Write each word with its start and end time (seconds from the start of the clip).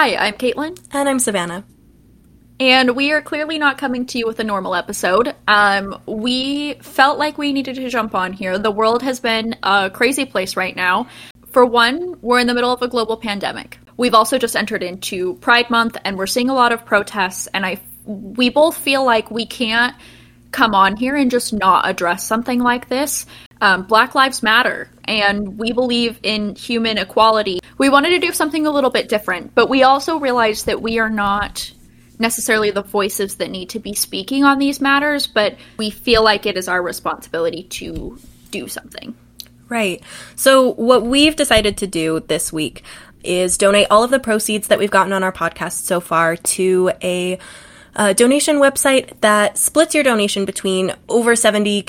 Hi, 0.00 0.14
I'm 0.14 0.34
Caitlin. 0.34 0.78
And 0.92 1.08
I'm 1.08 1.18
Savannah. 1.18 1.64
And 2.60 2.94
we 2.94 3.10
are 3.10 3.20
clearly 3.20 3.58
not 3.58 3.78
coming 3.78 4.06
to 4.06 4.18
you 4.18 4.28
with 4.28 4.38
a 4.38 4.44
normal 4.44 4.76
episode. 4.76 5.34
Um, 5.48 6.00
we 6.06 6.74
felt 6.74 7.18
like 7.18 7.36
we 7.36 7.52
needed 7.52 7.74
to 7.74 7.88
jump 7.88 8.14
on 8.14 8.32
here. 8.32 8.60
The 8.60 8.70
world 8.70 9.02
has 9.02 9.18
been 9.18 9.56
a 9.64 9.90
crazy 9.90 10.24
place 10.24 10.54
right 10.54 10.76
now. 10.76 11.08
For 11.48 11.66
one, 11.66 12.16
we're 12.20 12.38
in 12.38 12.46
the 12.46 12.54
middle 12.54 12.72
of 12.72 12.80
a 12.80 12.86
global 12.86 13.16
pandemic. 13.16 13.80
We've 13.96 14.14
also 14.14 14.38
just 14.38 14.54
entered 14.54 14.84
into 14.84 15.34
Pride 15.34 15.68
Month, 15.68 15.96
and 16.04 16.16
we're 16.16 16.28
seeing 16.28 16.48
a 16.48 16.54
lot 16.54 16.70
of 16.70 16.84
protests. 16.84 17.48
And 17.48 17.66
I, 17.66 17.80
we 18.06 18.50
both 18.50 18.76
feel 18.76 19.04
like 19.04 19.32
we 19.32 19.46
can't 19.46 19.96
come 20.52 20.76
on 20.76 20.96
here 20.96 21.16
and 21.16 21.28
just 21.28 21.52
not 21.52 21.88
address 21.88 22.24
something 22.24 22.60
like 22.60 22.88
this. 22.88 23.26
Um, 23.60 23.82
Black 23.82 24.14
Lives 24.14 24.44
Matter, 24.44 24.92
and 25.08 25.58
we 25.58 25.72
believe 25.72 26.20
in 26.22 26.54
human 26.54 26.98
equality. 26.98 27.60
We 27.78 27.88
wanted 27.88 28.10
to 28.10 28.18
do 28.18 28.32
something 28.32 28.66
a 28.66 28.70
little 28.70 28.90
bit 28.90 29.08
different, 29.08 29.54
but 29.54 29.68
we 29.68 29.82
also 29.82 30.18
realized 30.18 30.66
that 30.66 30.82
we 30.82 30.98
are 30.98 31.08
not 31.08 31.72
necessarily 32.18 32.70
the 32.70 32.82
voices 32.82 33.36
that 33.36 33.50
need 33.50 33.70
to 33.70 33.78
be 33.78 33.94
speaking 33.94 34.44
on 34.44 34.58
these 34.58 34.80
matters, 34.80 35.26
but 35.26 35.56
we 35.78 35.88
feel 35.88 36.22
like 36.22 36.44
it 36.44 36.56
is 36.56 36.68
our 36.68 36.82
responsibility 36.82 37.62
to 37.62 38.18
do 38.50 38.68
something. 38.68 39.14
Right. 39.68 40.02
So, 40.36 40.72
what 40.72 41.04
we've 41.04 41.36
decided 41.36 41.78
to 41.78 41.86
do 41.86 42.20
this 42.20 42.52
week 42.52 42.82
is 43.22 43.58
donate 43.58 43.86
all 43.90 44.02
of 44.02 44.10
the 44.10 44.20
proceeds 44.20 44.68
that 44.68 44.78
we've 44.78 44.90
gotten 44.90 45.12
on 45.12 45.22
our 45.22 45.32
podcast 45.32 45.84
so 45.84 46.00
far 46.00 46.36
to 46.36 46.90
a, 47.02 47.38
a 47.94 48.14
donation 48.14 48.56
website 48.56 49.20
that 49.20 49.58
splits 49.58 49.94
your 49.94 50.04
donation 50.04 50.44
between 50.44 50.94
over 51.08 51.36
70 51.36 51.86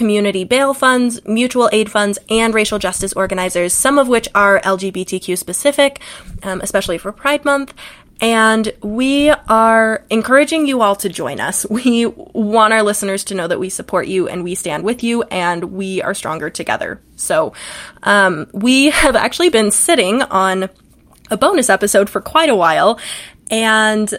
community 0.00 0.44
bail 0.44 0.72
funds, 0.72 1.20
mutual 1.26 1.68
aid 1.74 1.90
funds, 1.90 2.18
and 2.30 2.54
racial 2.54 2.78
justice 2.78 3.12
organizers, 3.12 3.74
some 3.74 3.98
of 3.98 4.08
which 4.08 4.30
are 4.34 4.58
LGBTQ 4.60 5.36
specific, 5.36 6.00
um, 6.42 6.62
especially 6.62 6.96
for 6.96 7.12
Pride 7.12 7.44
Month. 7.44 7.74
And 8.18 8.72
we 8.82 9.28
are 9.28 10.02
encouraging 10.08 10.66
you 10.66 10.80
all 10.80 10.96
to 10.96 11.10
join 11.10 11.38
us. 11.38 11.66
We 11.70 12.06
want 12.06 12.72
our 12.72 12.82
listeners 12.82 13.24
to 13.24 13.34
know 13.34 13.46
that 13.46 13.60
we 13.60 13.68
support 13.68 14.06
you 14.06 14.26
and 14.26 14.42
we 14.42 14.54
stand 14.54 14.84
with 14.84 15.04
you 15.04 15.22
and 15.24 15.64
we 15.64 16.00
are 16.00 16.14
stronger 16.14 16.48
together. 16.48 17.02
So, 17.16 17.52
um, 18.02 18.46
we 18.54 18.88
have 18.88 19.16
actually 19.16 19.50
been 19.50 19.70
sitting 19.70 20.22
on 20.22 20.70
a 21.30 21.36
bonus 21.36 21.68
episode 21.68 22.08
for 22.08 22.22
quite 22.22 22.48
a 22.48 22.56
while 22.56 22.98
and 23.50 24.10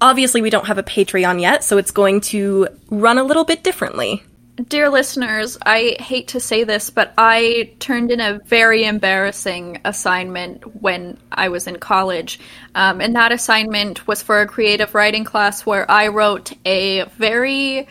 obviously 0.00 0.42
we 0.42 0.50
don't 0.50 0.66
have 0.66 0.78
a 0.78 0.82
Patreon 0.82 1.40
yet, 1.40 1.62
so 1.62 1.78
it's 1.78 1.92
going 1.92 2.20
to 2.32 2.66
run 2.88 3.16
a 3.16 3.22
little 3.22 3.44
bit 3.44 3.62
differently. 3.62 4.24
Dear 4.68 4.90
listeners, 4.90 5.56
I 5.62 5.96
hate 6.00 6.28
to 6.28 6.40
say 6.40 6.64
this, 6.64 6.90
but 6.90 7.14
I 7.16 7.70
turned 7.78 8.10
in 8.10 8.20
a 8.20 8.40
very 8.46 8.84
embarrassing 8.84 9.80
assignment 9.84 10.82
when 10.82 11.18
I 11.30 11.48
was 11.48 11.66
in 11.68 11.78
college. 11.78 12.40
Um, 12.74 13.00
and 13.00 13.14
that 13.14 13.30
assignment 13.30 14.06
was 14.08 14.22
for 14.22 14.40
a 14.40 14.46
creative 14.46 14.94
writing 14.94 15.24
class 15.24 15.64
where 15.64 15.88
I 15.88 16.08
wrote 16.08 16.52
a 16.66 17.04
very 17.16 17.86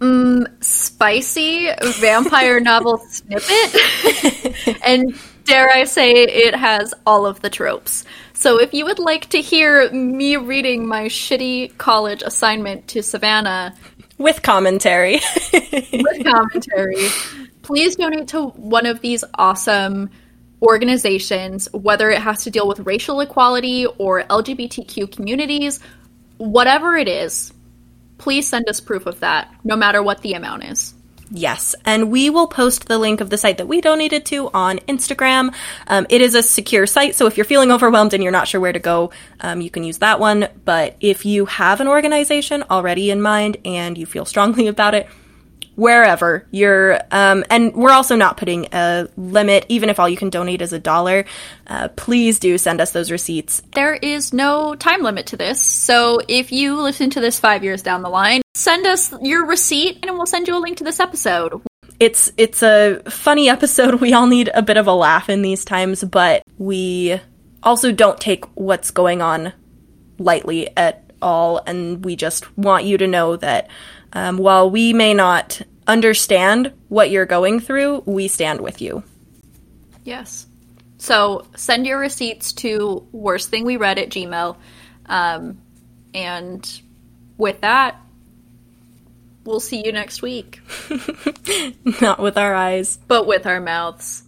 um, 0.00 0.46
spicy 0.60 1.68
vampire 2.00 2.58
novel 2.60 2.98
snippet. 2.98 4.78
and 4.84 5.14
dare 5.44 5.70
I 5.70 5.84
say, 5.84 6.12
it 6.12 6.54
has 6.54 6.94
all 7.06 7.26
of 7.26 7.42
the 7.42 7.50
tropes. 7.50 8.04
So 8.32 8.60
if 8.60 8.72
you 8.72 8.84
would 8.86 8.98
like 8.98 9.28
to 9.30 9.40
hear 9.42 9.90
me 9.90 10.36
reading 10.36 10.86
my 10.86 11.06
shitty 11.06 11.76
college 11.76 12.22
assignment 12.22 12.88
to 12.88 13.02
Savannah, 13.02 13.74
with 14.18 14.42
commentary. 14.42 15.20
with 15.52 16.24
commentary. 16.24 17.08
Please 17.62 17.96
donate 17.96 18.28
to 18.28 18.48
one 18.48 18.86
of 18.86 19.00
these 19.00 19.24
awesome 19.34 20.10
organizations, 20.60 21.68
whether 21.72 22.10
it 22.10 22.20
has 22.20 22.44
to 22.44 22.50
deal 22.50 22.66
with 22.66 22.80
racial 22.80 23.20
equality 23.20 23.86
or 23.86 24.24
LGBTQ 24.24 25.10
communities, 25.12 25.80
whatever 26.38 26.96
it 26.96 27.08
is. 27.08 27.52
Please 28.18 28.48
send 28.48 28.68
us 28.68 28.80
proof 28.80 29.06
of 29.06 29.20
that, 29.20 29.54
no 29.62 29.76
matter 29.76 30.02
what 30.02 30.22
the 30.22 30.34
amount 30.34 30.64
is. 30.64 30.94
Yes, 31.30 31.74
and 31.84 32.10
we 32.10 32.30
will 32.30 32.46
post 32.46 32.88
the 32.88 32.98
link 32.98 33.20
of 33.20 33.28
the 33.28 33.36
site 33.36 33.58
that 33.58 33.68
we 33.68 33.80
donated 33.80 34.24
to 34.26 34.50
on 34.54 34.78
Instagram. 34.80 35.54
Um, 35.86 36.06
it 36.08 36.20
is 36.20 36.34
a 36.34 36.42
secure 36.42 36.86
site, 36.86 37.14
so 37.14 37.26
if 37.26 37.36
you're 37.36 37.44
feeling 37.44 37.70
overwhelmed 37.70 38.14
and 38.14 38.22
you're 38.22 38.32
not 38.32 38.48
sure 38.48 38.60
where 38.60 38.72
to 38.72 38.78
go, 38.78 39.10
um, 39.40 39.60
you 39.60 39.70
can 39.70 39.84
use 39.84 39.98
that 39.98 40.20
one. 40.20 40.48
But 40.64 40.96
if 41.00 41.26
you 41.26 41.44
have 41.46 41.80
an 41.80 41.88
organization 41.88 42.64
already 42.70 43.10
in 43.10 43.20
mind 43.20 43.58
and 43.64 43.98
you 43.98 44.06
feel 44.06 44.24
strongly 44.24 44.66
about 44.68 44.94
it, 44.94 45.06
wherever 45.78 46.44
you're 46.50 47.00
um, 47.12 47.44
and 47.50 47.72
we're 47.72 47.92
also 47.92 48.16
not 48.16 48.36
putting 48.36 48.66
a 48.72 49.06
limit 49.16 49.64
even 49.68 49.88
if 49.88 50.00
all 50.00 50.08
you 50.08 50.16
can 50.16 50.28
donate 50.28 50.60
is 50.60 50.72
a 50.72 50.78
dollar 50.80 51.24
uh, 51.68 51.86
please 51.94 52.40
do 52.40 52.58
send 52.58 52.80
us 52.80 52.90
those 52.90 53.12
receipts 53.12 53.62
there 53.74 53.94
is 53.94 54.32
no 54.32 54.74
time 54.74 55.02
limit 55.02 55.26
to 55.26 55.36
this 55.36 55.62
so 55.62 56.18
if 56.26 56.50
you 56.50 56.80
listen 56.80 57.10
to 57.10 57.20
this 57.20 57.38
five 57.38 57.62
years 57.62 57.80
down 57.80 58.02
the 58.02 58.08
line 58.08 58.42
send 58.68 58.86
us 58.86 59.14
your 59.22 59.46
receipt 59.46 59.98
and 60.02 60.16
we'll 60.16 60.26
send 60.26 60.46
you 60.46 60.56
a 60.56 60.58
link 60.58 60.76
to 60.76 60.84
this 60.84 61.00
episode 61.00 61.62
it's 61.98 62.30
it's 62.36 62.62
a 62.62 63.00
funny 63.08 63.48
episode 63.48 63.94
we 64.00 64.12
all 64.12 64.26
need 64.26 64.50
a 64.54 64.62
bit 64.62 64.76
of 64.76 64.86
a 64.86 64.92
laugh 64.92 65.28
in 65.28 65.42
these 65.42 65.64
times 65.64 66.04
but 66.04 66.42
we 66.58 67.18
also 67.62 67.92
don't 67.92 68.20
take 68.20 68.44
what's 68.56 68.90
going 68.90 69.22
on 69.22 69.52
lightly 70.18 70.68
at 70.76 71.10
all 71.22 71.60
and 71.66 72.04
we 72.04 72.14
just 72.14 72.56
want 72.58 72.84
you 72.84 72.98
to 72.98 73.06
know 73.06 73.36
that 73.36 73.68
um, 74.12 74.38
while 74.38 74.70
we 74.70 74.92
may 74.92 75.14
not 75.14 75.60
understand 75.86 76.72
what 76.88 77.10
you're 77.10 77.26
going 77.26 77.60
through, 77.60 78.02
we 78.06 78.28
stand 78.28 78.60
with 78.60 78.80
you. 78.80 79.02
Yes. 80.04 80.46
So 80.98 81.46
send 81.56 81.86
your 81.86 81.98
receipts 81.98 82.52
to 82.54 83.06
worst 83.12 83.50
thing 83.50 83.64
we 83.64 83.76
read 83.76 83.98
at 83.98 84.10
Gmail. 84.10 84.56
Um, 85.06 85.60
and 86.14 86.80
with 87.36 87.60
that, 87.60 88.00
we'll 89.44 89.60
see 89.60 89.82
you 89.84 89.92
next 89.92 90.22
week. 90.22 90.60
Not 92.00 92.20
with 92.20 92.36
our 92.36 92.54
eyes, 92.54 92.98
but 93.08 93.26
with 93.26 93.46
our 93.46 93.60
mouths. 93.60 94.22